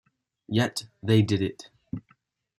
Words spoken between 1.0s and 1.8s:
they did it.